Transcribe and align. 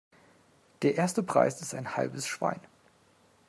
Der 0.81 0.95
erste 0.95 1.21
Preis 1.21 1.61
ist 1.61 1.75
ein 1.75 1.95
halbes 1.95 2.25
Schwein. 2.25 2.59